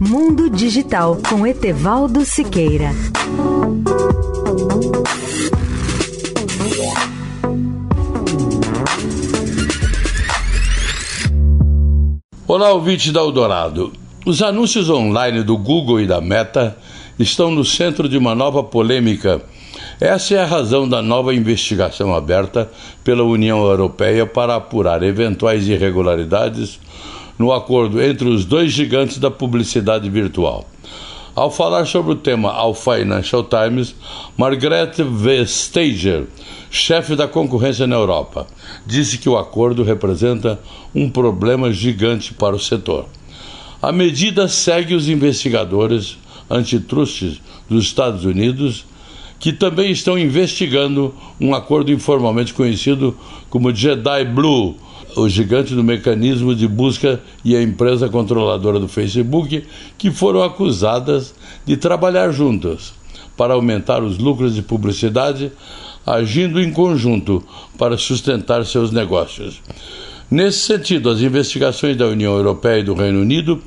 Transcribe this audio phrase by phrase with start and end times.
[0.00, 2.92] Mundo Digital com Etevaldo Siqueira.
[12.46, 13.92] Olá, ouvinte da Eldorado.
[14.24, 16.78] Os anúncios online do Google e da Meta
[17.18, 19.42] estão no centro de uma nova polêmica.
[20.00, 22.70] Essa é a razão da nova investigação aberta
[23.02, 26.78] pela União Europeia para apurar eventuais irregularidades
[27.38, 30.66] no acordo entre os dois gigantes da publicidade virtual.
[31.34, 33.94] Ao falar sobre o tema ao Financial Times,
[34.36, 36.26] Margaret Vestager,
[36.68, 38.46] chefe da concorrência na Europa,
[38.84, 40.58] disse que o acordo representa
[40.92, 43.06] um problema gigante para o setor.
[43.80, 46.18] A medida segue os investigadores
[46.50, 48.84] antitrustes dos Estados Unidos,
[49.38, 53.16] que também estão investigando um acordo informalmente conhecido
[53.48, 54.74] como Jedi Blue
[55.18, 59.64] o gigante do mecanismo de busca e a empresa controladora do Facebook,
[59.96, 61.34] que foram acusadas
[61.66, 62.92] de trabalhar juntas
[63.36, 65.52] para aumentar os lucros de publicidade,
[66.06, 67.42] agindo em conjunto
[67.76, 69.60] para sustentar seus negócios.
[70.30, 73.62] Nesse sentido, as investigações da União Europeia e do Reino Unido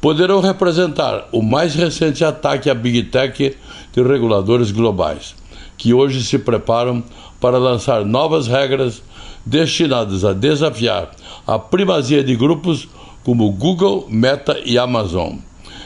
[0.00, 3.56] poderão representar o mais recente ataque à Big Tech
[3.92, 5.34] de reguladores globais,
[5.78, 7.02] que hoje se preparam
[7.40, 9.02] para lançar novas regras
[9.46, 11.12] destinadas a desafiar
[11.46, 12.86] a primazia de grupos
[13.24, 15.36] como Google, Meta e Amazon.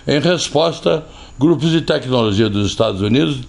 [0.07, 1.07] Em resposta,
[1.39, 3.41] grupos de tecnologia dos Estados Unidos